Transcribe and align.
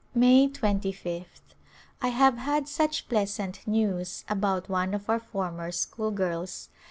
May 0.15 0.47
2 0.47 0.79
ph. 0.79 1.27
I 2.01 2.07
have 2.07 2.37
had 2.39 2.67
such 2.67 3.07
pleasant 3.07 3.67
news 3.67 4.25
about 4.27 4.67
one 4.67 4.95
of 4.95 5.07
our 5.11 5.19
former 5.19 5.71
schoolgirls. 5.71 6.69